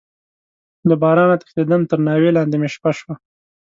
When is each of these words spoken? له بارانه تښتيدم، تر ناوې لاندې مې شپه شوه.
له 0.89 0.95
بارانه 1.01 1.35
تښتيدم، 1.41 1.81
تر 1.91 1.99
ناوې 2.07 2.29
لاندې 2.37 2.55
مې 2.61 2.69
شپه 2.75 2.91
شوه. 2.99 3.13